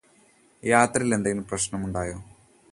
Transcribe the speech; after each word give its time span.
യാത്രയിൽ 0.63 1.15
എന്തെങ്കിലും 1.15 1.45
പ്രശ്നങ്ങളുണ്ടായോ 1.47 2.17